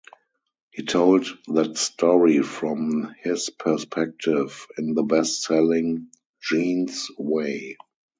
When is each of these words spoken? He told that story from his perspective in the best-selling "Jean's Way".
He 0.71 0.81
told 0.83 1.27
that 1.47 1.77
story 1.77 2.41
from 2.41 3.13
his 3.21 3.51
perspective 3.51 4.65
in 4.79 4.95
the 4.95 5.03
best-selling 5.03 6.07
"Jean's 6.41 7.11
Way". 7.19 7.77